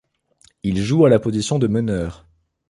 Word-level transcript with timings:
Il 0.63 0.81
joue 0.81 1.05
à 1.05 1.09
la 1.11 1.19
position 1.19 1.59
de 1.59 1.67
meneur. 1.67 2.25